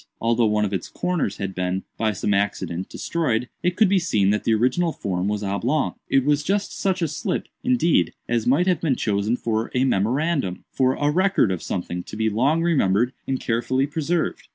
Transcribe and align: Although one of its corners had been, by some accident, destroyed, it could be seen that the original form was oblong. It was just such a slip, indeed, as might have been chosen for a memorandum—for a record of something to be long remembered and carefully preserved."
Although 0.19 0.47
one 0.47 0.65
of 0.65 0.73
its 0.73 0.89
corners 0.89 1.37
had 1.37 1.53
been, 1.53 1.83
by 1.95 2.11
some 2.11 2.33
accident, 2.33 2.89
destroyed, 2.89 3.49
it 3.61 3.75
could 3.75 3.87
be 3.87 3.99
seen 3.99 4.31
that 4.31 4.45
the 4.45 4.53
original 4.55 4.91
form 4.91 5.27
was 5.27 5.43
oblong. 5.43 5.93
It 6.09 6.25
was 6.25 6.41
just 6.41 6.75
such 6.75 7.03
a 7.03 7.07
slip, 7.07 7.47
indeed, 7.63 8.13
as 8.27 8.47
might 8.47 8.65
have 8.65 8.81
been 8.81 8.95
chosen 8.95 9.37
for 9.37 9.69
a 9.75 9.83
memorandum—for 9.83 10.95
a 10.95 11.11
record 11.11 11.51
of 11.51 11.61
something 11.61 12.01
to 12.01 12.15
be 12.17 12.31
long 12.31 12.63
remembered 12.63 13.13
and 13.27 13.39
carefully 13.39 13.85
preserved." 13.85 14.47